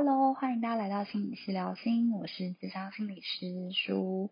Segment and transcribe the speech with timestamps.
[0.00, 4.30] Hello，欢迎大家来到心理师聊心，我是智商心理师舒。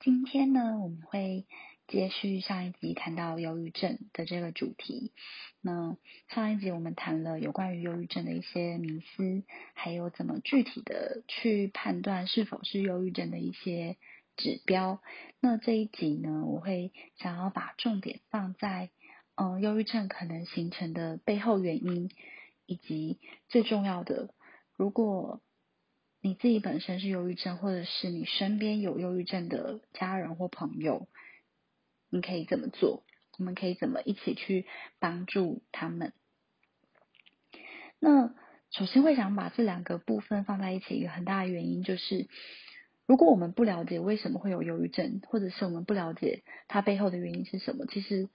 [0.00, 1.44] 今天呢，我们会
[1.86, 5.12] 接续上一集谈到忧郁症的这个主题。
[5.60, 5.98] 那
[6.28, 9.42] 上一集我们谈了有关于忧郁症的一些迷思，
[9.74, 13.98] 还有怎么具体的去判断是否是忧郁症的一些
[14.38, 15.02] 指标。
[15.40, 18.88] 那这一集呢，我会想要把重点放在，
[19.34, 22.10] 嗯，忧郁症可能形成的背后原因，
[22.64, 23.18] 以及
[23.50, 24.30] 最重要的。
[24.76, 25.40] 如果
[26.20, 31.08] 你自己本身是忧郁症，或者是你身边有忧郁症的家人或朋友，
[32.10, 33.04] 你可以怎么做？
[33.38, 34.66] 我们可以怎么一起去
[34.98, 36.12] 帮助他们？
[37.98, 38.34] 那
[38.70, 42.28] 首先会想把这两个部分放在一起，一个很大的原因就是，
[43.06, 48.28] 如果我们不了解为什么会有忧郁症，或者是我们不了解它背后的原因是什么，其实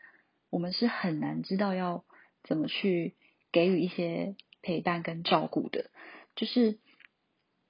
[0.49, 2.05] 我们是很难知道要
[2.43, 3.15] 怎么去
[3.51, 5.89] 给予一些陪伴跟照顾的。
[6.35, 6.79] 就是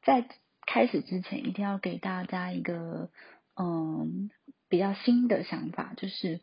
[0.03, 0.27] 在
[0.65, 3.09] 开始之前，一定要给大家一个
[3.55, 4.29] 嗯
[4.69, 6.41] 比较新的想法，就是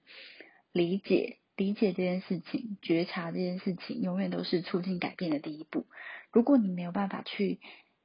[0.72, 5.86] 理解理解这件事情，觉察这件事情，永远都是促进改变的第一步。
[6.32, 7.60] 如果你没有办法去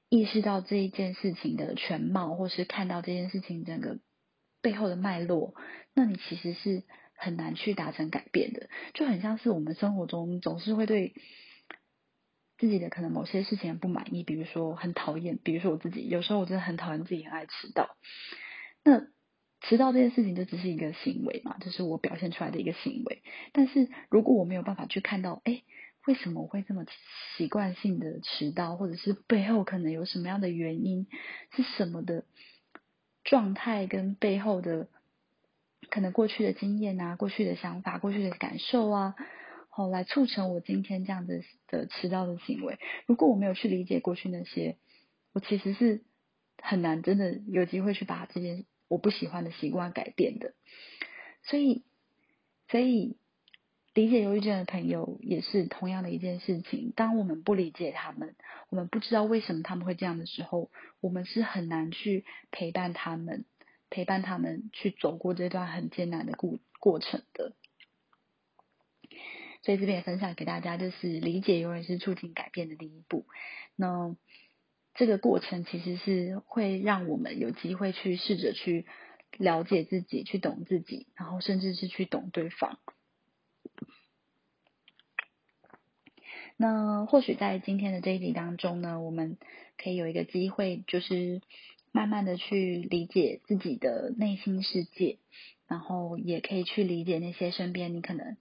[0.10, 4.00] 意识到这一件事情的全貌，或是看到这件事情整个
[4.62, 5.56] 背后的脉络，
[5.94, 6.84] 那你其实是
[7.16, 8.70] 很难去达成改变的。
[8.94, 11.14] 就很像是我们生活中总是会对。
[12.58, 17.96] 自己的可能某些事情不满意，比如说很讨厌，比如说我自己有时候我真的很讨厌自己很爱迟到。
[18.84, 19.08] 那
[19.62, 23.24] 迟到这件事情就只是一个行为嘛，就是我表现出来的一个行为。
[23.54, 25.64] 但是如果我没有办法去看到，哎，
[26.06, 26.86] 为什么我会这么
[27.38, 31.08] 习惯性的迟到，或者是背后可能有什么样的原因，
[31.56, 32.26] 是什么的
[33.24, 34.90] 状态跟背后的
[35.90, 39.16] 可能过去的经验啊，过去的想法，过去的感受啊。
[39.76, 42.78] 好，来促成我今天这样子的迟到的行为。
[43.08, 44.78] 如果我没有去理解过去那些，
[45.32, 46.04] 我其实是
[46.62, 50.54] 很难真的有机会去把这件我不喜欢的习惯改变的。
[51.42, 51.86] 所以，
[52.70, 53.18] 所以
[53.96, 56.94] 理解忧郁症的朋友也是同样的一件事情。
[56.96, 58.36] 当我们不理解他们，
[58.70, 60.70] 我们不知道为什么他们会这样的时候，
[61.02, 63.46] 我们是很难去陪伴他们，
[63.90, 67.54] 陪伴他们去走过这段很艰难的过过程的。
[69.64, 73.26] 所以这边也分享给大家，就是理解永远是促进改变的第一步。
[73.78, 74.14] 那
[74.94, 78.86] 这个过程其实是会让我们有机会去试着去
[79.38, 82.78] 了解自己，去懂自己，然后甚至是去懂对方。
[86.58, 89.38] 那或许在今天的这一集当中呢，我们
[89.78, 91.42] 可以有一个机会，就是
[91.94, 95.20] 慢慢的去理解自己的内心世界，
[95.68, 98.36] 然后也可以去理解那些身边你可能。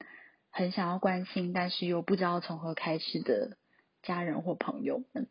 [0.53, 3.57] 很想要关心，但是又不知道从何开始的
[4.03, 5.27] 家人或朋友们。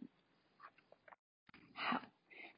[1.73, 2.01] 好，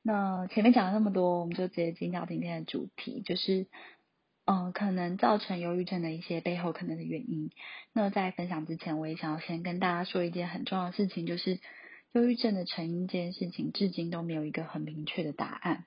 [0.02, 3.68] 那前面讲了那么多，我们就直接进到今天的主题，就是
[4.46, 7.52] 嗯，可能造成忧郁症的一些背后可能的原因。
[7.92, 11.60] 那在分享之前，我也想要先跟大家说一件很重要的事情，就是
[12.14, 15.84] 忧郁症的成因这件事情，至今都没有一个很明确的答案。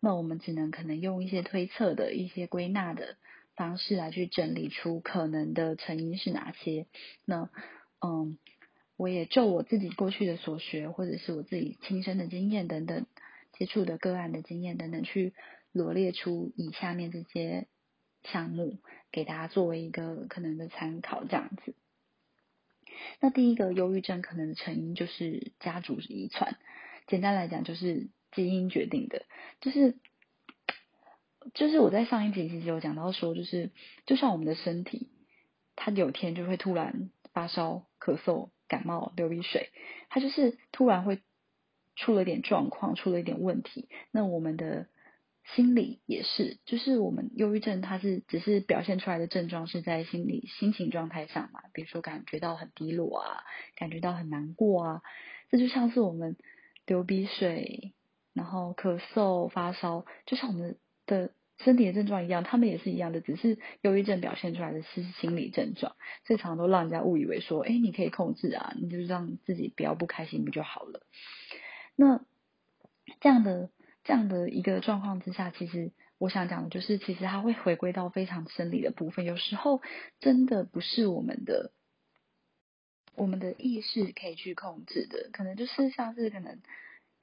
[0.00, 3.16] 那我们只能可能用一些推测的一些归纳的。
[3.60, 6.86] 方式来去整理出可能的成因是哪些？
[7.26, 7.50] 那
[8.00, 8.38] 嗯，
[8.96, 13.04] 我也就我自己过去的所学，或者是我自己亲身的经验等等，
[13.52, 15.34] 接触的个案的经验等等，去
[15.72, 17.66] 罗列出以下面这些
[18.22, 18.78] 项目，
[19.12, 21.74] 给大家作为一个可能的参考，这样子。
[23.20, 26.56] 那第一个忧郁症可能的成因就是家族遗传，
[27.06, 29.26] 简单来讲就是基因决定的，
[29.60, 29.98] 就是。
[31.54, 33.70] 就是我在上一集其实有讲到说，就是
[34.04, 35.08] 就像我们的身体，
[35.74, 39.70] 它有天就会突然发烧、咳嗽、感冒、流鼻水，
[40.10, 41.22] 它就是突然会
[41.96, 43.88] 出了一点状况，出了一点问题。
[44.10, 44.88] 那我们的
[45.54, 53.44] 心理也是，就是我们忧郁症它是只是表现出来的症状是在心理心情状态上嘛，比如说感觉到很低落啊，
[53.76, 55.02] 感觉到很难过啊，
[55.50, 56.36] 这就像是我们
[56.84, 57.94] 流鼻水，
[58.34, 60.76] 然后咳嗽、发烧，就像我们。
[61.10, 71.02] 的身体的症状一样，他们也是一样的，只是忧郁症表现出来的是心理症状，所以常都让人家误以为说，哎，你可以控制啊，你就让自己不要不开心不就好了？
[71.96, 72.24] 那
[73.20, 73.70] 这样的
[74.04, 79.82] 这样的一个状况之下，其实我想讲的就是，其实它会回归到非常生理的部分，有时候
[80.20, 81.72] 真的不是我们的
[83.16, 86.58] 我们的意识可以去控制的，可能就是像是可能。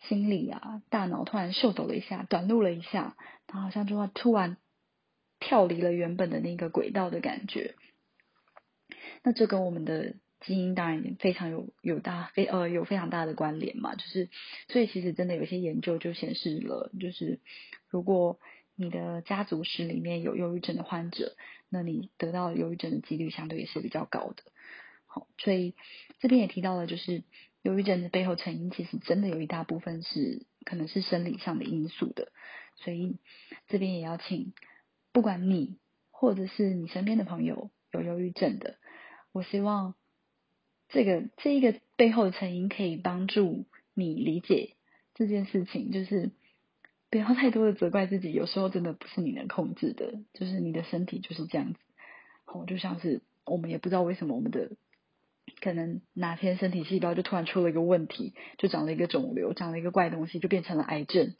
[0.01, 3.15] 心里啊，大脑突然秀抖了一下，短路了一下，
[3.47, 4.57] 然后好像就会突然
[5.39, 7.75] 跳离了原本的那个轨道的感觉。
[9.23, 14.29] 那这跟我们的基因当然也非常有有大非呃有非常大的关联嘛，就是
[14.69, 17.39] 所以其实真的有些研究就显示了，就是
[17.89, 18.39] 如果
[18.75, 21.35] 你的家族史里面有忧郁症的患者，
[21.67, 24.43] 那你得到忧郁症的几率相对也是比较高的。
[25.07, 25.73] 好，所以
[26.19, 27.23] 这边也提到了，就是
[27.67, 32.31] 忧郁症的背后成因其实真的有一大部分是可能是生理上的因素的，
[32.75, 33.17] 所以
[33.67, 34.53] 这边也要请
[35.11, 35.77] 不管你
[36.11, 38.77] 或者是你身边的朋友有忧郁症的，
[39.31, 39.93] 我希望。
[40.89, 44.77] 这个这一个背后的成因可以帮助你理解
[45.15, 46.31] 这件事情，就是
[47.09, 51.79] 不要太多的责怪自己，有时候真的不是你能控制的，就是你的身体就是这样子。
[52.45, 54.77] 哦，就像是我们也不知道为什么我们的
[55.61, 61.35] 可能哪天身体细胞就突然出了一个问题，就长了一个肿瘤，长了一个怪东西，就变成了癌症，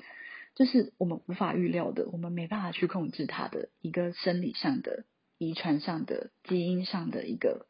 [0.56, 5.06] 就是我们无法预料的，我们没办法去控制它的一个生理上的、
[5.38, 7.68] 遗传上的、基因上的一个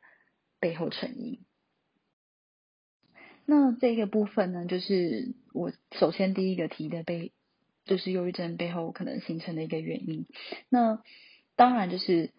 [0.59, 1.39] 背后成因。
[3.45, 7.31] 那这个部分呢，就是我首先第一个提的背，
[7.85, 10.27] 就是忧郁症背后可能形成的一个原因。
[10.69, 11.01] 那
[11.55, 12.31] 当然就是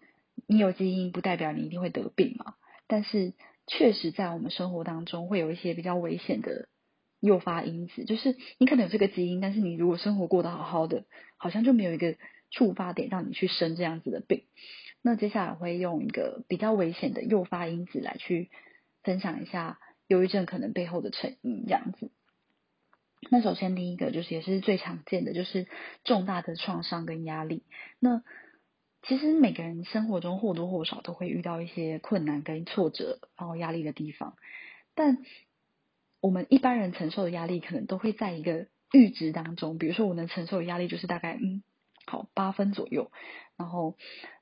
[0.47, 2.55] 你有基因不代表你一定会得病嘛，
[2.87, 3.33] 但是
[3.69, 6.67] 确实在我们生活当中会有一些比较危险的
[7.21, 11.05] 诱发因子，就是你可能有这个基因，但是你如果生活过得好好的，
[11.37, 12.17] 好像就没有一个
[12.51, 14.43] 触发点让你去生这样子的病。
[15.01, 18.49] 那接下来会用一个比较危险的诱发因子来去
[19.03, 19.79] 分享一下。
[20.07, 22.09] 忧郁症可能背后的成因这样子，
[23.29, 25.67] 那首先第一个就是也是最常见的，就是
[26.03, 27.61] 重大的创伤跟压力。
[27.99, 28.23] 那
[29.01, 34.35] 其实每个人生活中或多或少都会遇到一些困难跟挫折，然后压力的地方。
[34.95, 35.17] 但
[36.21, 41.63] 我们一般人承受的压力可能都会在一个阈值当中，比如说我能承受的压力就是大概嗯
[42.05, 43.11] 好八分左右，
[43.57, 43.95] 然后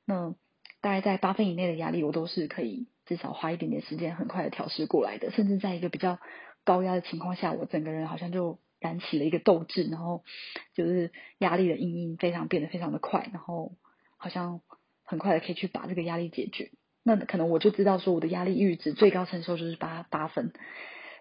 [0.06, 0.36] 那
[0.82, 2.88] 大概在八分以内的压力我都是可以。
[3.08, 5.32] 至少花一点点时间，很快的调试过来的。
[5.32, 6.20] 甚至在一个比较
[6.66, 10.26] 高压的情况下，我整个人好像就燃起了一个斗志，然后
[10.74, 13.72] 就是压力的阴影非常变得非常的快，然后
[14.18, 14.62] 好像
[15.04, 16.72] 很快的可以去把这个压力解决。
[17.04, 20.52] 那可能我就知道说，我的压力阈值最高承受就是八八分。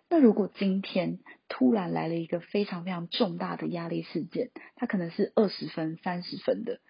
[0.08, 6.80] 那如果今天突然来了一个非常非常重大的压力事件，它可能是二十分、三十分的。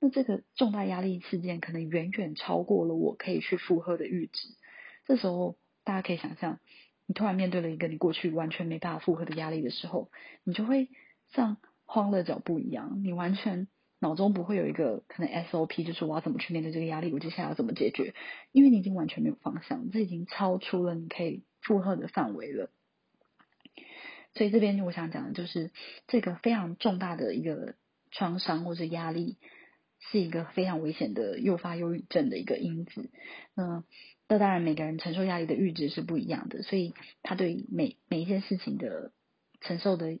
[0.00, 4.48] 那这个重大压力事件可能远远超过了我可以去负荷的阈值，
[5.06, 6.58] 这时候大家可以想象，
[7.06, 10.10] 你突然面对了一个你过去完全没办法负荷的压力的时候，
[10.42, 10.90] 你就会
[11.32, 11.56] 像
[11.86, 13.68] 慌了脚步一样，你完全
[14.04, 18.14] 脑中不会有一个可能 SOP，就是我要怎么去面对这个压力，我接下来要怎么解决，
[18.52, 22.70] 因为你已经完全没有方向，这已经超出了你可以负荷的范围了。
[24.34, 25.72] 所以这边我想讲的就是
[26.06, 27.74] 这个非常重大的一个
[28.10, 29.38] 创伤或者压力。
[30.10, 33.08] 是一个非常危险的诱发忧郁症的一个因子。
[33.54, 33.84] 那
[34.28, 36.92] 那当然，每个人承受压力的阈值是不一样的，所以
[37.22, 39.12] 他对每每一件事情的
[39.62, 40.18] 承受的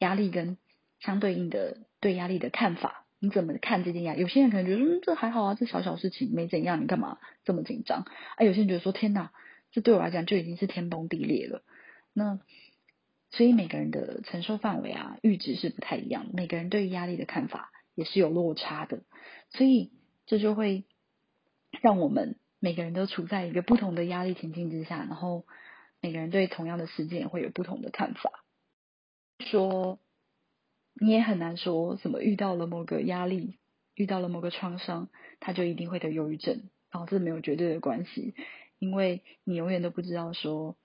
[0.00, 0.58] 压力跟
[0.98, 4.20] 相对应的对压力的看法，你怎么看这件压力？
[4.20, 8.06] 有些人可能觉得，嗯，这还好啊，这小小事情没怎样，你干嘛这么紧张？
[8.36, 9.32] 啊，有些人觉得说，天哪，
[9.72, 11.64] 这对我来讲就已经是天崩地裂了。
[12.12, 12.38] 那
[13.30, 17.72] 所以每个人的承受范围啊，阈值是不太一样，每个人对压力的看法。
[17.96, 19.04] 也是有落差的，
[19.48, 19.90] 所以
[20.26, 20.84] 这就会
[21.80, 25.46] 让我们每个人都处在一个不同的压力情境之下，然后
[26.02, 28.44] 每个人对同样的事件会有不同的看法。
[29.38, 29.98] 说
[30.98, 33.58] 你也很难说什么遇到了某个压力，
[33.94, 35.08] 遇到了某个创伤，
[35.40, 38.34] 他就一定会得忧郁症，然后这没有绝对的关系，
[38.78, 40.76] 因为你永远都不知道说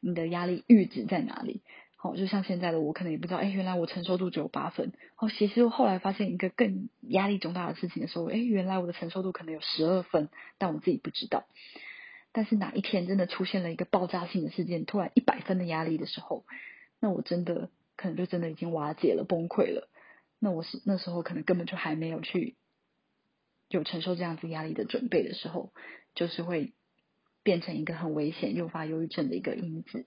[0.00, 1.62] 你的压力阈值在哪里。
[2.00, 4.92] 好，就像现在的我，可能也不知道，哎，原来我承受度只有八分。
[5.16, 11.44] 哦，其实我后来发现一个更压力重大的事情的时候，哎，原来我的承受度可能有十二分，但我自己不知道。
[12.30, 16.44] 但是哪一天真的出现了一个爆炸性的事件，突然一百分的压力的时候，
[17.00, 19.90] 那我真的可能就真的已经瓦解了、崩溃了。
[20.38, 22.56] 那我是那时候可能根本就还没有去
[23.68, 25.72] 有承受这样子压力的准备的时候，
[26.14, 26.72] 就是会
[27.42, 30.06] 变成一个很危险、诱发忧郁症的一个因子。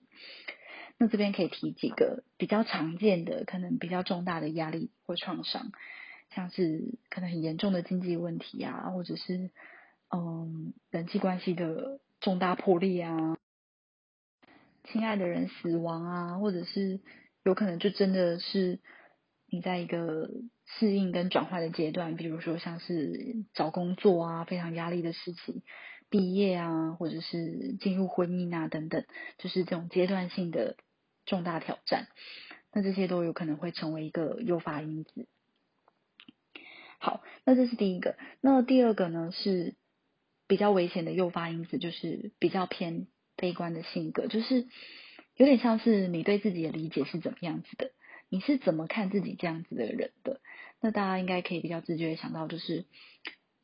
[0.98, 5.70] 那这边可以提几个比较常见的、可能比较重大的压力或创伤，
[6.34, 9.50] 像是可能很严重的经济问题啊，或者是
[10.10, 13.36] 嗯人际关系的重大破裂啊，
[14.84, 17.00] 亲爱的人死亡啊，或者是
[17.44, 18.78] 有可能就真的是
[19.46, 20.30] 你在一个
[20.78, 25.62] 适应跟转换的阶段，比如说像是找工作啊，非常压力的事情，
[26.08, 29.04] 毕业啊，或者是进入婚姻啊等等，
[29.38, 30.76] 就是这种阶段性的。
[31.24, 32.08] 重大挑战，
[32.72, 35.28] 那这些都有可能会成为一个诱发因子。
[36.98, 38.16] 好，那这是第一个。
[38.40, 39.76] 那第二个呢是
[40.48, 43.06] 比较危险的诱发因子，就是比较偏
[43.36, 44.66] 悲观的性格，就是
[45.36, 47.90] 有点像是你对自己的理解是怎么样子的，
[48.28, 50.40] 你是怎么看自己这样子的人的？
[50.80, 52.86] 那大家应该可以比较直觉想到，就是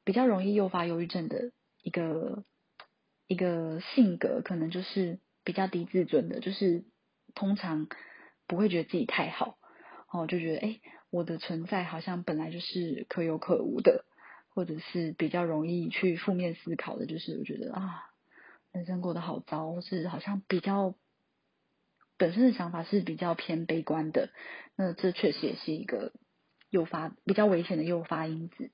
[0.05, 2.45] 比较容易诱发忧郁症的一个
[3.27, 6.85] 一个性格，可能就是比较低自尊的，就是
[7.35, 7.89] 通常
[8.47, 9.59] 不会觉得自己太好，
[10.13, 14.05] 哦，就觉得哎，我的存在好像本来就是可有可无的。
[14.51, 18.11] 或者是比较容易去负面思考的，就是我觉得啊，
[18.73, 20.97] 人生过得好糟，是好像比较
[22.19, 24.29] 本身的想法是比较偏悲观的，
[24.77, 26.13] 那这确实也是一个
[26.69, 28.71] 诱发比较危险的诱发因子。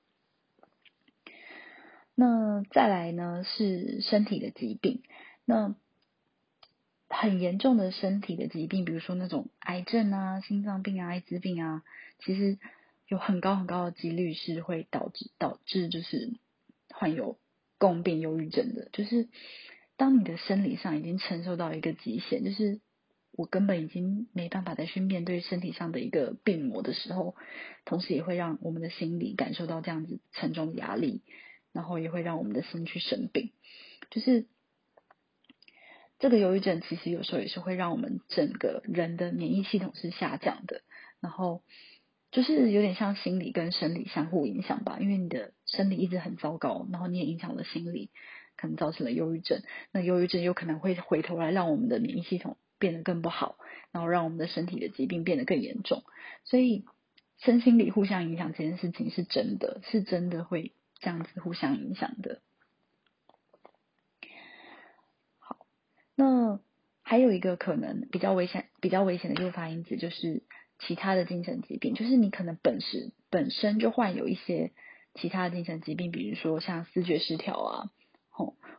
[2.15, 5.03] 那再来呢是身体的疾病，
[5.45, 5.75] 那
[7.07, 11.83] 很严重的身体的疾病，比如说那种癌症啊、心脏病啊、艾滋病啊，
[12.19, 12.57] 其实。
[13.07, 16.33] 有很高很高的几率是会导致导致就是
[16.89, 17.37] 患有
[17.77, 19.29] 共病忧郁症的，就是
[19.95, 22.79] 当你的生理上已经承受到一个极限，就是
[23.35, 27.35] 我根本已经没办法再去面对身体上的一个病魔的时候，
[27.85, 31.21] 同时也会让我们的心理感受到这样子沉重的压力，
[31.71, 33.51] 然后也会让我们的心去生病，
[34.09, 34.45] 就是
[36.19, 40.81] 这个忧郁症其实有时候也是会让我们整个人的免疫系统是下降的，
[41.19, 41.61] 然后。
[42.31, 48.09] 就是有点像心理跟生理相互影响吧，因为你的生理一直很糟糕，然后你也影响了心理，
[48.57, 49.61] 可能造成了忧郁症。
[49.93, 53.57] 那忧郁症有可能会回头来让我们的免疫系统变得更不好，
[53.91, 56.03] 然后让我们的身体的疾病变得更严重。
[56.43, 56.85] 所以
[57.37, 62.41] 身心理互相影响这件事情是真的，是真的会这样子互相影响的。
[65.39, 65.65] 好，
[66.15, 66.59] 那
[67.01, 70.43] 还有一个可能比较危险、比较危险的诱发因子就是。
[70.77, 74.73] 其他的精神疾病，就是你可能本身本身就患有一些
[75.13, 77.91] 其他的精神疾病，比如说像思觉失调啊，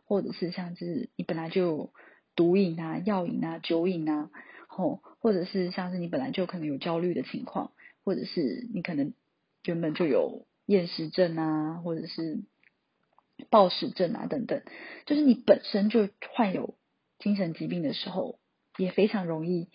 [0.05, 1.91] 或者是像是你本来就
[2.37, 4.29] 毒瘾啊、药瘾啊、酒瘾啊，
[4.67, 7.73] 吼，或者是像是你本来就可能有焦虑的情况，
[8.05, 9.13] 或者是你可能
[9.65, 12.39] 原本就有厌食症啊，或者是
[13.49, 14.61] 暴食症啊等等，
[15.05, 16.75] 就是你本身就患有
[17.19, 18.39] 精神疾病的时候，
[18.77, 19.67] 也非常容易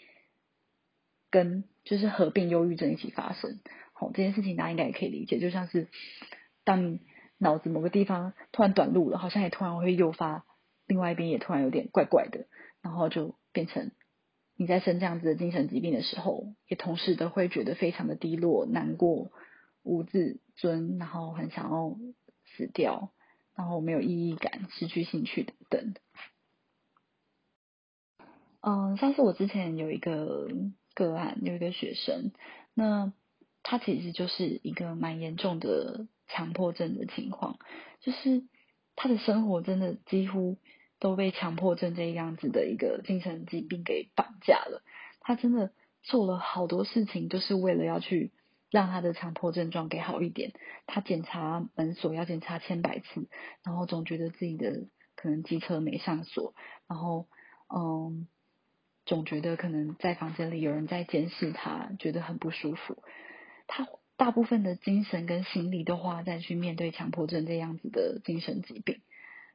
[1.30, 1.64] 跟。
[1.84, 3.58] 就是合并忧郁症一起发生，
[3.92, 5.88] 好这件事情大家应该也可以理解，就像是
[6.62, 7.00] 当你
[7.38, 10.44] 脑子某个地方突然短路了，好像也突然会诱发
[10.86, 12.46] 另外一边也突然有点怪怪的，
[12.80, 13.90] 然后就变成
[14.56, 19.30] 你在生这样子的精神疾病的时候，也同时都会觉得非常的低落、难过、
[19.82, 21.96] 无自尊，然后很想要
[22.56, 23.10] 死掉，
[23.54, 25.94] 然后没有意义感、失去兴趣等等。
[28.60, 30.48] 嗯，像是我之前有一个。
[30.94, 32.32] 个案有一个学生，
[32.74, 33.14] 那
[33.62, 37.58] 他其实就是一个蛮严重的强迫症的情况，
[38.00, 38.44] 就是
[38.96, 40.58] 他的生活真的几乎
[40.98, 44.82] 都被强迫症这样子的一个精神疾病给绑架了。
[45.20, 45.72] 他真的
[46.02, 48.32] 做了好多事情，就是为了要去
[48.70, 50.52] 让他的强迫症状给好一点。
[50.86, 53.28] 他检查门锁要检查千百次，
[53.64, 56.54] 然后总觉得自己的可能机车没上锁，
[56.88, 57.26] 然后
[57.68, 58.26] 嗯。
[59.04, 63.02] 总觉得可能在房间里有人在监视他，觉得很不舒服。
[63.66, 63.84] 他
[64.22, 69.00] 大部分的精神跟心力都花在去面对强迫症这样子的精神疾病。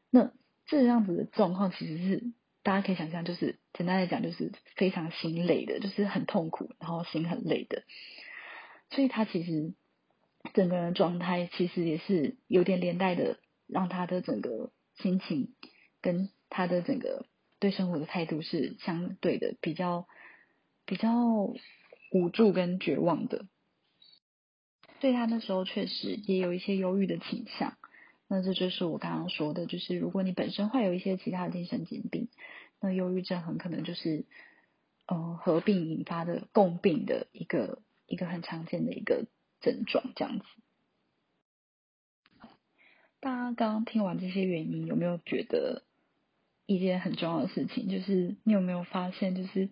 [0.10, 0.34] 那
[0.66, 2.34] 这样子的状况其实是
[2.64, 7.84] 大家可以想象，就是简单来讲，就是非常心累的，就是很痛苦，然后心很累的。
[8.90, 9.74] 所以他其实
[10.54, 15.54] 整个人状态其实也是有点连带的，让他的整个心情
[16.02, 17.26] 跟他的整个。
[17.60, 20.08] 对生活的态度是相对的比较
[20.86, 21.10] 比较
[22.12, 23.46] 无助跟绝望的，
[25.00, 27.78] 对他那时候确实也有一些忧郁的倾向。
[28.28, 32.28] 那这就是我刚刚说的，就是如果你本身患有一些其他的精神疾病，
[32.80, 34.26] 那忧郁症很可能就是
[35.06, 39.26] 嗯合并引发的共病的一个一个很常见的一个
[39.62, 40.46] 症状这样子。
[43.20, 45.84] 大家刚刚听完这些原因，有没有觉得？
[46.70, 49.70] 一件很重要的事情，就是你有没有发现，就是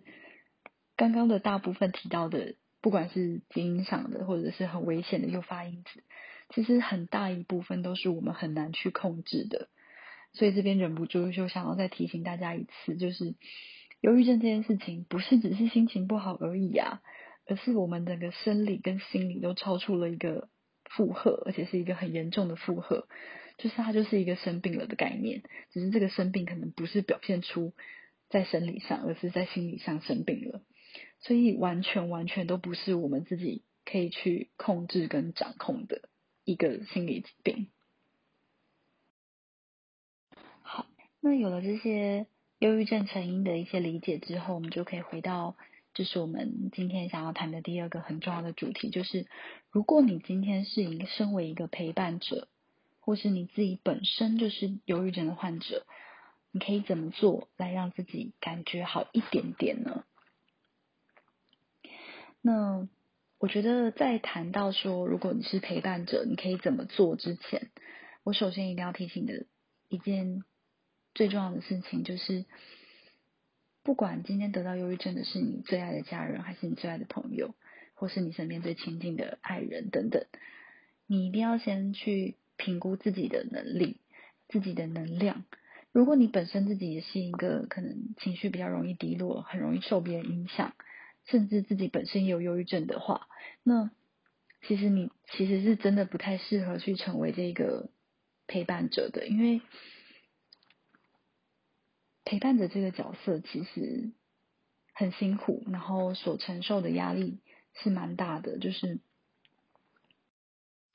[0.96, 6.02] 刚刚的大部分提到的，不管是基因上的，或者是很危险的诱发因子，
[6.50, 9.68] 其实很大一部分都是我们很难去控制的。
[10.32, 13.34] 所以这边忍不住就想要再提醒大家一次，就是
[14.00, 17.00] 忧郁症这件事情，不是只是心情不好而已啊，
[17.46, 20.48] 而是我们整个生理跟心理都超出了一个
[20.84, 23.08] 负荷，而且是一个很严重的负荷。
[23.56, 27.72] 就是它就是一个生病了的概念，只是这个生病可能不是表现出
[28.28, 30.60] 在生理上，而是在心理上生病了，
[31.26, 36.08] 所以完全完全都不是我们自己可以去控制跟掌控的
[36.44, 37.68] 一个心理疾病。
[40.62, 40.86] 好，
[41.20, 42.26] 那有了这些。
[42.58, 45.56] 忧郁症成因的一些理解之后，我们就可以回到，
[45.92, 49.26] 就是我们今天想要谈的第二个很重要的主题，就是
[49.70, 52.48] 如果你今天是一个身为一个陪伴者，
[52.98, 55.84] 或是你自己本身就是忧郁症的患者，
[56.50, 60.06] 你可以怎么做来让自己感觉好一点点呢？
[62.46, 62.86] 那
[63.38, 67.70] 我觉得在谈到说，如果你是陪伴者，你可以怎么做之前，
[68.22, 69.46] 我首先一定要提醒的
[69.88, 70.44] 一件
[71.12, 72.44] 最重要的事情，就是
[73.82, 77.52] 不管今天得到忧郁症的是你最爱的家人，还是你最爱的朋友，
[77.94, 80.24] 或是你身边最亲近的爱人等等，
[81.08, 83.96] 你一定要先去评估自己的能力、
[84.48, 85.44] 自己的能量。
[85.90, 90.74] 如果你本身自己也是一个可能情绪比较容易低落、很容易受别人影响。
[91.26, 93.28] 甚至自己本身也有忧郁症的话，
[93.62, 93.90] 那
[94.66, 97.90] 其实你其实是真的不太适合去成为这个
[98.46, 99.60] 陪伴者的，因为
[102.24, 104.12] 陪伴者这个角色其实
[104.94, 107.40] 很辛苦，然后所承受的压力
[107.74, 108.58] 是蛮大的。
[108.58, 109.00] 就是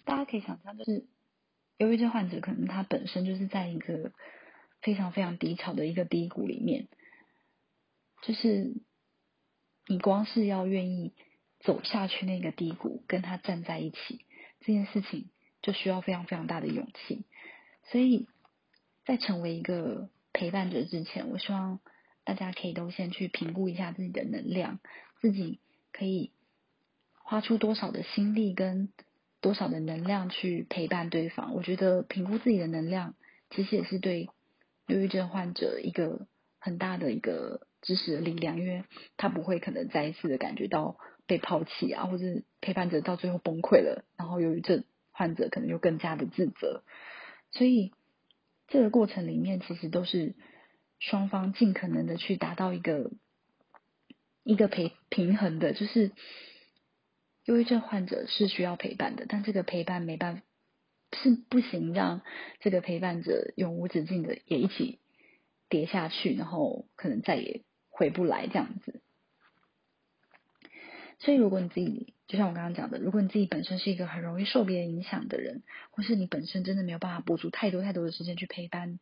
[0.05, 1.05] 大家可以想象，就是
[1.77, 4.13] 忧郁症患者可能他本身就是在一个
[4.81, 6.87] 非常非常低潮的一个低谷里面，
[8.21, 8.73] 就是。
[9.91, 11.11] 你光是要愿意
[11.59, 14.25] 走下去那个低谷，跟他站在一起，
[14.61, 15.29] 这件事情
[15.61, 17.25] 就需要非常非常大的勇气。
[17.83, 18.25] 所以
[19.03, 21.81] 在成为一个陪伴者之前，我希望
[22.23, 24.79] 大家可以都先去评估一下自己的能量，
[25.19, 25.59] 自己
[25.91, 26.31] 可以
[27.13, 28.93] 花出多少的心力跟
[29.41, 31.53] 多少的能量去陪伴对方。
[31.53, 33.15] 我觉得评估自己的能量，
[33.49, 34.29] 其实也是对
[34.87, 36.27] 忧郁症患者一个
[36.59, 37.67] 很大的一个。
[37.81, 38.83] 支持的力量，因为
[39.17, 42.25] 他不会可能再一次的感觉到被抛弃啊，或者
[42.61, 46.83] 陪伴者到最后崩溃了，然后由于这患者可能就更加的自责，
[47.51, 47.91] 所以
[48.67, 50.35] 这个过程里面其实都是
[50.99, 53.11] 双方尽可能的去达到一个
[54.43, 56.11] 一个陪平衡的，就是
[57.45, 60.41] 忧郁症患者是需要陪伴的，但这个陪伴没办法
[61.13, 62.21] 是不行让
[62.59, 64.99] 这个陪伴者永无止境的也一起
[65.67, 67.63] 跌下去，然后可能再也。
[67.91, 69.01] 回不来这样子，
[71.19, 78.99] 所以如果你自己就像我刚刚讲的，如果你自己本身是一个很容易受别人影响的人，或是你本身真的没有办法拨出太多太多的时间去陪伴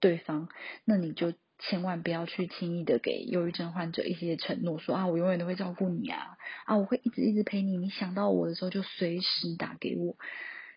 [0.00, 0.48] 对方，
[0.84, 6.36] 那你就千万不要去轻易的给忧郁症患者一些承诺，说啊我永远都会照顾你啊，
[6.66, 10.16] 啊我会一直一直陪你，你想到我的时候就随时打给我，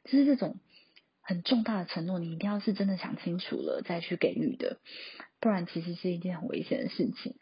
[0.06, 0.60] 就是这种
[1.22, 4.80] 很重大的承诺，你一定要是真的想清楚了再去给予的，
[5.40, 7.36] 不然其实是一件很危险的事情。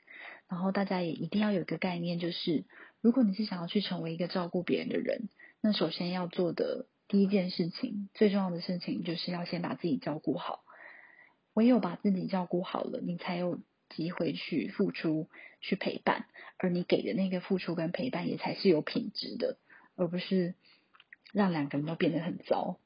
[0.47, 2.63] 然后大家也一定要有一个概念，就是
[3.01, 5.29] 如果你是想要去成为一个照顾别人的人，
[5.61, 10.63] 那首先要做的第一件事情，最重要的事情，就是要先把自己照顾好。
[11.53, 15.27] 唯有把自己照顾好了，你才有机会去付出、
[15.59, 19.57] 去陪伴，而你给的那个付出跟陪伴也才是有品质的，
[19.95, 20.53] 而不是
[21.33, 22.79] 让两个人都变得很糟。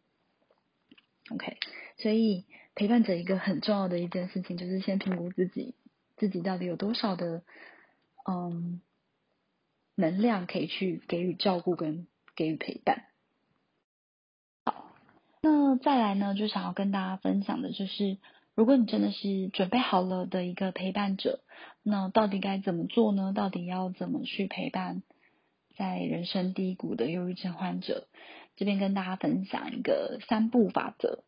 [1.29, 1.57] OK，
[1.97, 5.75] 所以陪伴者一个很重要的一件事情，就是先评估自己。
[6.17, 7.41] 自己到底有多少的
[8.27, 8.79] 嗯
[9.95, 12.05] 能量可以去给予照顾跟
[12.35, 13.05] 给予陪伴？
[14.63, 14.91] 好，
[15.41, 18.17] 那再来呢，就想要跟大家分享的就是，
[18.53, 21.41] 如果你真的是准备好了的一个陪伴者，
[21.81, 23.33] 那到底该怎么做呢？
[23.35, 25.01] 到底要怎么去陪伴
[25.75, 28.07] 在人生低谷的忧郁症患者？
[28.55, 31.23] 这边跟大家分享一个三步法则。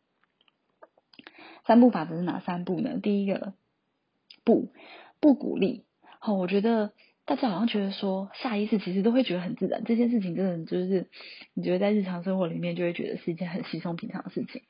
[1.66, 2.98] 三步法则是哪三步呢？
[3.02, 3.54] 第一个。
[4.46, 4.74] 不
[5.20, 5.84] 不鼓励，
[6.18, 6.92] 好，我觉得
[7.24, 11.06] 大家好像觉得说下意识其实都会觉得很自然，这件事情真的就是
[11.54, 14.60] 你觉得在日常生活里面就会觉得是一件很稀松平常的事情，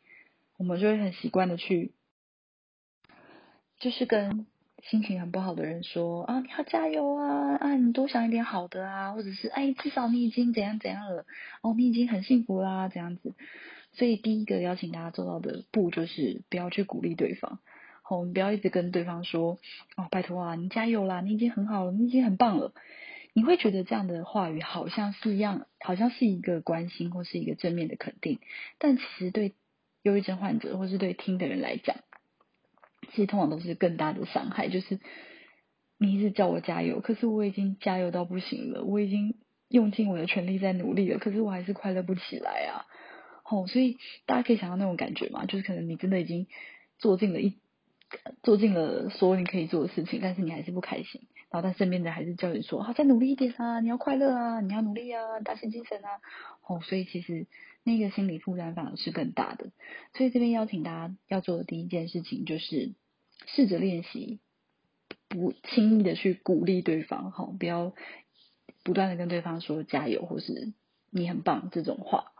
[0.58, 1.90] 我们就会很习惯的去，
[3.80, 4.46] 就是跟
[4.84, 11.26] 心情很不好的人说啊，你要加油啊，啊，你多想一点好的啊，或者是哎，至少你已经怎样怎样了，
[11.62, 13.34] 哦，你已经很幸福啦，这样子，
[13.96, 17.60] 所以第一个邀请大家做到的不就是不要去鼓励对方。
[18.02, 19.58] 好我们不要一直跟对方说
[19.96, 22.72] 哦，拜托啊，你加油啦，你已经很好了，你已经很棒了。
[23.32, 28.38] 你会觉得这样的话语好像是一样，好像是一个关心或是一个正面的肯定，
[28.78, 29.54] 但其实对
[30.02, 31.96] 忧郁症患者或是对听的人来讲，
[33.10, 34.68] 其实通常都是更大的伤害。
[34.68, 35.00] 就是
[35.98, 39.34] 你一直叫我加油，可是我已经加油到不行了，我已经
[39.68, 42.84] 用尽我的全力在努力了，可是我还是快乐不起来啊。
[43.44, 46.46] 哦，所以大家可以想到那种感觉嘛，就是可能你真的已经
[46.98, 47.54] 做尽了一。
[48.44, 51.22] 做尽了所有你可以做的事情，但是你还是不开心。
[51.50, 56.20] 然后他身边的还是叫你说：“好，再努力一点啊，你要快乐啊，你要努力啊，打醒精神啊。”
[56.64, 57.48] 哦，所以其实
[57.82, 59.72] 那个心理负担反而是更大的。
[60.16, 62.92] 所以这边邀请大家要做的第一件事情，就是
[63.46, 64.38] 试着练习
[65.28, 67.94] 不轻易的去鼓励对方，哈，不要
[68.84, 70.72] 不断的跟对方说加油或是
[71.10, 72.30] 你很棒这种话。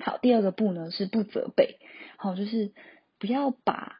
[0.00, 1.78] 好，第二个不呢是不责备，
[2.16, 2.72] 好，就是
[3.18, 3.98] 不要把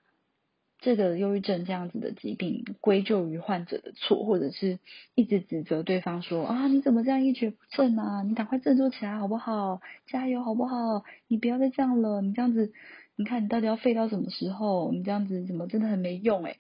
[0.79, 4.79] 这个忧郁症这样子的疾病归咎于患者的错，或者是
[5.17, 9.81] 一直指责对方说啊你怎么这样一蹶不振啊，你赶快振作起来好不好？
[10.07, 11.03] 加油好不好？
[11.27, 12.73] 你不要再这样了，你这样子，
[13.17, 14.93] 你看你到底要废到什么时候？
[14.93, 16.59] 你这样子怎么真的很没用诶。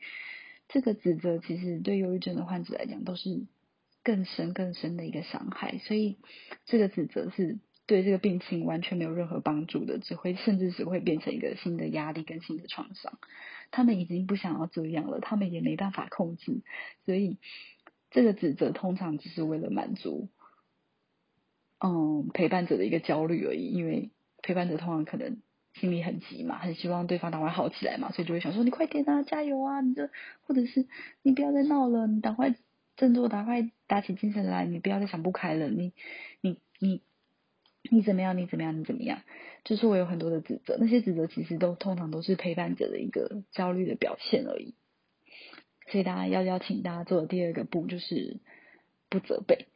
[0.66, 3.46] 这个指责其实对忧郁症的患者来讲都是
[4.02, 6.16] 更深更深的一个伤害，所以
[6.66, 7.60] 这个指责是。
[7.88, 13.18] 对这个病情完全没有任何帮助的，只会甚至只会变成一个新的压力跟新的创伤。
[13.70, 16.60] 他们已经不想要这样了，他们也没办法控制，
[17.06, 17.38] 所以
[18.10, 20.28] 这个指责通常只是为了满足，
[21.80, 23.68] 嗯，陪伴者的一个焦虑而已。
[23.68, 24.10] 因为
[24.42, 25.38] 陪伴者通常可能
[25.72, 29.80] 心里很急嘛，很希望对方赶快好起来嘛，所以就会想说：“你快点啊，加油啊！
[29.80, 30.10] 你这
[30.42, 30.86] 或者是
[31.22, 32.54] 你不要再闹了，你赶快
[32.96, 35.94] 振作，赶快打起精神来，你不要再想不开了，你
[36.42, 37.02] 你。”你
[37.90, 38.36] 你怎么样？
[38.36, 38.78] 你怎么样？
[38.78, 39.22] 你怎么样？
[39.64, 44.74] 就是我有很多的指责，那些指责其实都通常都是陪伴者的一个焦虑的表现而已。
[45.90, 48.40] 所以大家要邀请大家做的第二个步就是
[49.08, 49.66] 不责备。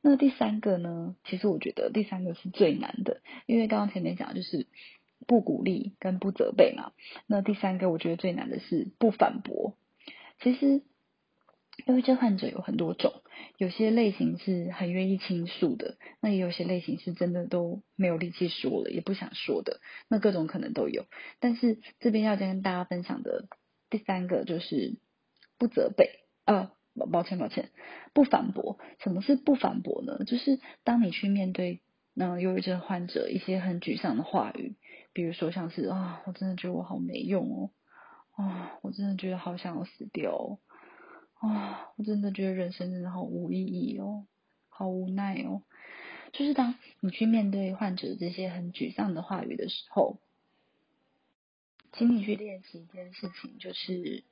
[0.00, 1.16] 那第三个呢？
[1.24, 4.66] 其实我觉得第三个是最难的，因为刚刚前面讲就是
[5.26, 6.92] 不鼓励跟不责备嘛。
[7.26, 9.74] 那第三个我觉得最难的是不反驳。
[10.40, 10.82] 其实。
[11.86, 13.22] 因为这患者有很多种，
[13.56, 21.06] 有些类型是很愿意倾诉的，那也有些类型是真的都没有力气说了，也不想说的，那各种可能都有。
[21.40, 23.48] 但是这边要跟大家分享的
[23.90, 24.98] 第三个就是
[25.58, 26.70] 不责备，呃，
[27.10, 27.70] 抱歉抱歉，
[28.12, 28.78] 不反驳。
[29.02, 30.24] 什么是不反驳呢？
[30.24, 31.80] 就是当你去面对
[32.14, 34.76] 那忧郁症患者一些很沮丧的话语，
[35.12, 37.70] 比如说像是啊，我真的觉得我好没用哦，
[38.36, 40.32] 啊，我真的觉得好想要死掉。
[40.32, 40.58] 哦。
[41.38, 44.26] 啊，我真的觉得人生真的好无意义哦，
[44.68, 45.62] 好无奈哦。
[46.32, 50.18] 就是当你去面对患者这些很沮丧的话语的时候，
[51.92, 54.24] 请你去练习一件事情，就是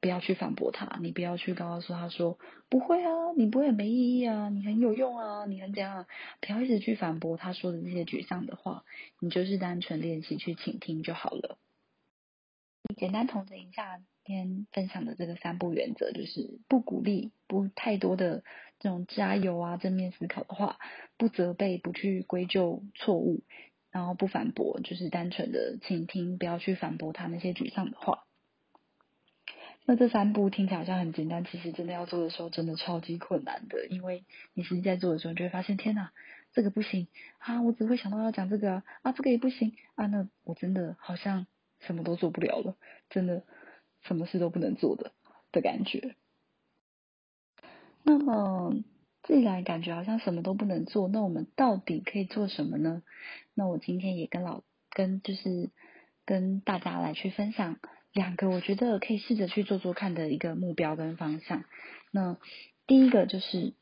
[0.00, 6.06] 不要去反驳他，你不要去告诉他说不会啊，你不会没意义啊，你很有用啊，你很怎样，
[6.40, 8.84] 不要一直去反驳他说的这些沮丧的话，
[9.20, 11.58] 你就是单纯练习去倾听就好了。
[12.96, 14.02] 简单统整一下。
[14.30, 18.44] 今天分享的这个三步原则，就是不鼓励，不太多的
[18.78, 20.78] 这种加油啊、正面思考的话，
[21.16, 23.42] 不责备，不去归咎错误，
[23.90, 28.22] 然后不反驳，就是单纯的倾听，不要去反驳他那些沮丧的话。
[29.84, 36.12] 那这三步听起来好像很简单，其实真的要做的时候，真的超级困难的，因为你实际在做的时候，你就会发现，天哪，
[36.52, 41.48] 这个不行啊，我只会想到要讲这个啊，这个也不行啊，那我真的好像
[41.80, 42.76] 什么都做不了了，
[43.08, 43.42] 真的。
[44.02, 45.12] 什么事都不能做的
[45.52, 46.14] 的感觉。
[48.02, 48.74] 那么，
[49.24, 53.02] 既然感觉好像什么都不能做，那我们到底可以做什么呢？
[53.54, 55.70] 那我今天也跟老跟就是
[56.24, 57.78] 跟大家来去分享
[58.12, 61.64] 两个我觉得可以试着去做做看的一个目标跟方向。
[62.10, 62.38] 那
[62.86, 63.74] 第一个就是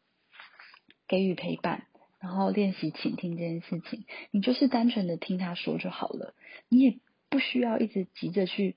[1.07, 1.87] 给予陪伴，
[2.19, 4.05] 然后练习倾听这件事情。
[4.33, 6.35] 你就是单纯的听他说就好了，
[6.69, 6.99] 你也
[7.31, 8.75] 不需要一直急着去。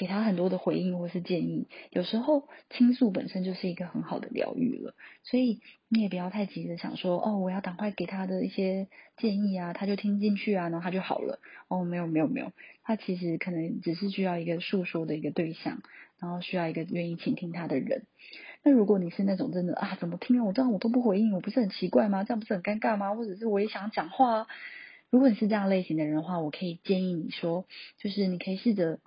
[0.00, 5.60] 给他很多的回应或是建议，有时候倾诉本身就是一个很好的疗愈了，所以
[5.90, 11.38] 你也不要太急着想说，哦，我要赶快给他的一些建议啊，他就听进去啊，然后他就好了。
[11.68, 12.50] 哦，没有没有没有，
[12.82, 15.82] 他其实可能只是需要一个诉说的一个对象，
[16.18, 18.06] 然后需要一个愿意倾听他的人。
[18.62, 22.24] 那如果你是那种真的啊，怎么听我这样我都不回应，我不是很奇怪吗？
[22.24, 23.14] 这样不是很尴尬吗？
[23.14, 24.46] 或者是我也想讲话，
[25.10, 27.66] 如果你是这样类型的人的话，我可以建议你说，
[27.98, 28.98] 就是你可以试着。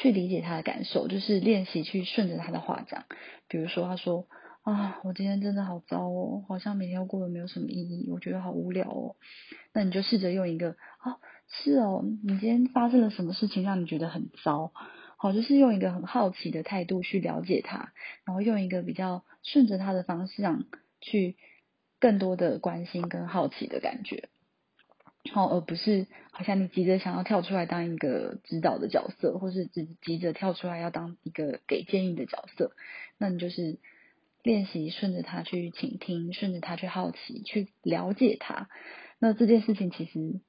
[0.00, 3.04] 去理解他的感受，就是练习去顺着他的话讲。
[3.48, 4.26] 比如说，他说
[4.62, 9.16] ：“啊，我今天真的好糟哦，好像每天都过得没有什么意义，我觉得好无聊哦。”
[9.74, 14.72] 那你就试着用一个：“哦，是哦，你今天发生了什么事情让你觉得很糟？”
[15.20, 17.92] 好，就是用一个很好奇的态度去了解他，
[18.24, 20.66] 然后用一个比较顺着他的方向
[21.00, 21.36] 去
[21.98, 24.28] 更多的关心跟好奇的感觉。
[25.34, 32.72] 哦，而不是好像你急着想要跳出来当一个指导的角色，或是急急着跳出来要当一个给建议的角色，
[33.18, 33.78] 那你就是
[34.42, 38.68] 练习顺着他去倾听，顺着他去好奇，去了解他。
[39.18, 40.40] 那这件事情其实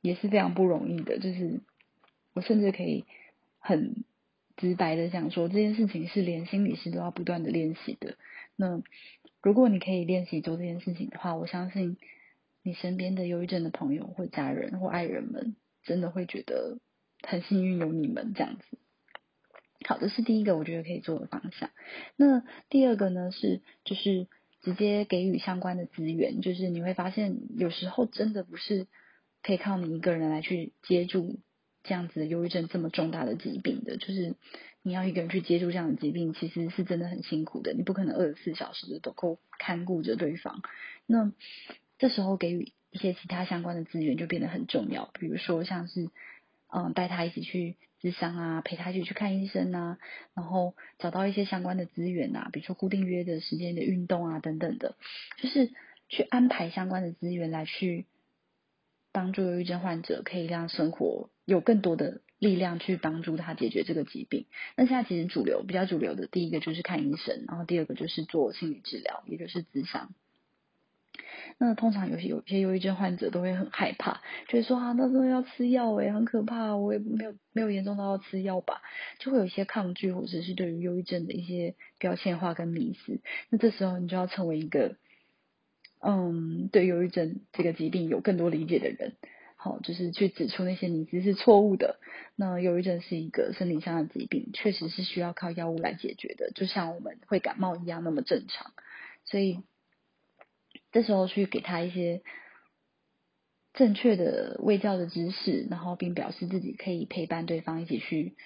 [0.00, 1.60] 也是非常不容易的，就是
[2.32, 3.04] 我甚至可以
[3.58, 4.04] 很
[4.56, 8.16] 直白的讲说，这件事情是连心理师都要不断的练习的。
[8.56, 8.82] 那
[9.42, 11.96] 如果你可以练习做这件事情的话，我相信。
[12.64, 16.78] 你身边的忧郁症的朋友或家人或爱人们，真的会觉得
[17.22, 18.78] 很幸运有你们这样子。
[19.86, 21.70] 好，这是第一个我觉得可以做的方向。
[22.16, 24.26] 那第二个呢是就是
[24.62, 28.86] 直接给予相关的资源，就是你会发现有时候真的不是
[29.42, 31.38] 可以靠你一个人来去接住
[31.82, 34.36] 这样子的忧郁症这么重大的疾病的，就是
[34.82, 40.62] 你要一个人去接住这样的疾病，其实是真的很辛苦的，你不可能二十四小时都够看顾着对方。
[41.04, 41.30] 那
[42.04, 46.10] 这时候给予一些其他相关的资源就变得很重要，比如说像是
[46.68, 47.76] 嗯带他一起去。
[48.00, 49.98] 智商啊，陪他一起去看医生啊，
[50.34, 54.94] 然后找到一些相关的资源啊，比如说固定约的时间的运动啊等等的，
[55.38, 55.70] 就是
[56.10, 58.04] 去安排相关的资源来去
[59.10, 64.44] 帮助忧郁症患者，可以让生活有更多的力量去帮助他解决这个疾病。
[64.76, 70.12] 那现在其实主流比较主流的，第一个就是看医生，然后第二个就是做心理治疗，也就是智商。
[71.58, 78.82] 那通常有些有些忧郁症患者都会很害怕，就是说啊，那时候要吃药诶，很可怕，我也没有没有严重到要吃药吧，
[79.20, 83.20] 就会有一些抗拒，或者是对于忧郁症的一些标签化跟迷思。
[83.50, 84.96] 那这时候你就要成为一个，
[86.00, 89.14] 嗯，对忧郁症这个疾病有更多理解的人，
[89.56, 92.00] 好，就是去指出那些迷思是错误的。
[92.34, 98.72] 那忧郁症是一个生理上的疾病，确实是需要靠药物来解决的，就像我们会感冒一样那么正常，
[99.24, 99.60] 所以。
[100.94, 102.22] 这时候去给他一些
[103.72, 108.36] 正确的卫教的知识，然后并表示自己可以陪伴对方一起去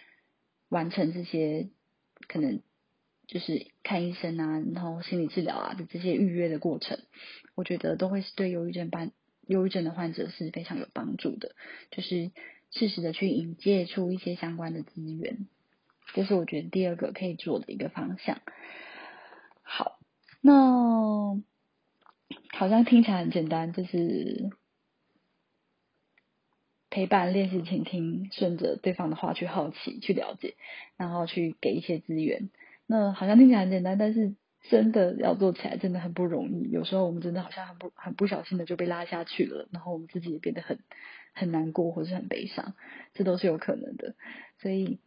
[0.70, 1.68] 完成这些
[2.26, 2.62] 可能
[3.26, 6.98] 就是看医生啊，然后心理治疗啊的这些预约的过程，
[7.54, 9.12] 我觉得都会是对忧郁症患
[9.46, 11.54] 忧郁症的患者是非常有帮助的，
[11.90, 12.30] 就是
[12.70, 15.46] 适时的去引介出一些相关的资源，
[16.14, 18.40] 这是我觉得第二个可以做的一个方向。
[19.62, 19.98] 好，
[20.40, 21.42] 那。
[22.50, 24.50] 好像听起来很简单，就是
[26.90, 30.54] 陪伴、练习倾听，顺着对方的话去好奇、去了解，
[30.96, 32.50] 然后去给一些资源。
[32.86, 34.34] 那好像听起来很简单，但是
[34.68, 36.70] 真的要做起来真的很不容易。
[36.70, 40.80] 有时候我们真的好像很不很不小心的就被拉下去了，然后我们自己也变得很
[41.34, 42.74] 很难过或是很悲伤，
[43.14, 44.16] 这都是有可能的。
[44.60, 44.98] 所以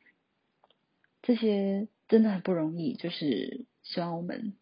[1.21, 4.53] 这些真的很不容易，就是希望我们。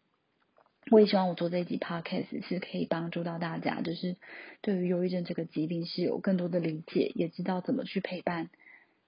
[0.90, 4.16] 我也希望我做这一集 podcast 是可以帮助到大家，就是
[4.60, 8.48] 对于忧郁症这个疾病是有更多的理解，也知道怎么去陪伴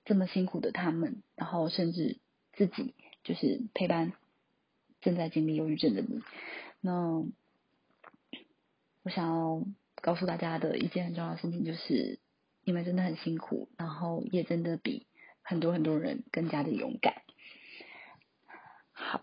[0.05, 2.19] 这么辛苦的他们，然后甚至
[2.53, 4.13] 自己就是陪伴
[5.01, 6.21] 正在经历忧郁症的你。
[6.81, 7.25] 那
[9.03, 9.65] 我想要
[9.97, 12.21] 告诉大家的一件很重要的事情就是，
[12.65, 15.07] 你们真的很辛苦，然后也真的比
[15.43, 17.23] 很多很多人更加的勇敢。
[18.93, 19.23] 好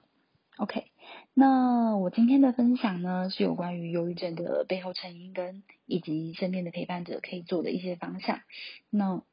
[0.57, 0.91] ，OK。
[1.39, 8.41] 那我今天的分享呢，是有关于忧郁症的背后成因跟以及身边的陪伴者可以做的一些方向。
[8.89, 9.23] 那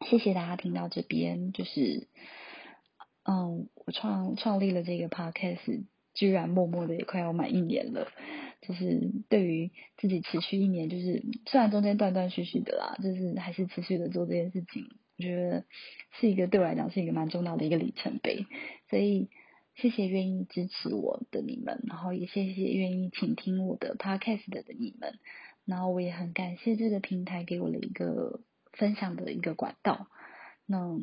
[0.00, 2.08] 谢谢大家听到这边，就是
[3.22, 8.08] 嗯，我创创立了这个 podcast，居然默默的也快要满一年了。
[8.60, 15.64] 就是对于自己持续一年，就是虽然中间断断续续的啦，就是还是持续的做这件事情，我觉得
[16.18, 18.46] 是一个对我来讲是一个蛮重要的一个里程碑，
[18.88, 19.28] 所以。
[19.80, 25.18] 谢谢愿意支持我的你们，然后也谢谢愿意倾听我的 podcast 的你们，
[25.64, 28.40] 然后我也很感谢这个平台给我的一个
[28.72, 30.06] 分享的一个管道。
[30.66, 31.00] 那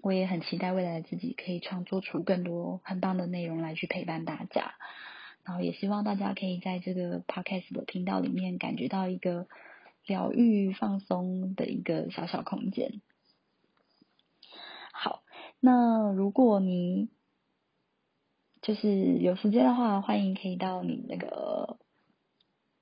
[0.00, 4.74] 我也很期待未来自己可以创作出更多很棒的内容来去陪伴大家，
[5.44, 9.48] 然后也希望大家可以在这个 podcast 的频道里面感觉到一个
[10.06, 13.00] 疗愈放松的一个小小空间。
[14.92, 15.22] 好，
[15.58, 17.08] 那如果你
[18.66, 21.78] 就是有时间的话，欢迎可以到你那个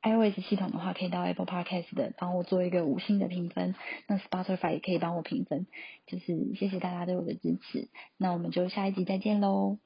[0.01, 3.75] iOS 系统的话，可以到 Apple Podcast 的帮我做一个五星的评分。
[4.07, 5.66] 那 Spotify 也可以帮我评分。
[6.07, 7.90] 就是谢谢大家对我的支持。
[8.16, 9.77] 那我们就下一集再见喽，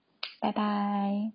[0.41, 1.33] 拜拜。